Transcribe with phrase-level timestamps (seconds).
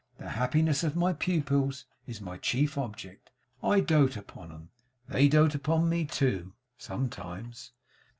[0.17, 3.29] The happiness of my pupils is my chief object.
[3.61, 4.69] I dote upon 'em.
[5.07, 7.71] They dote upon me too sometimes.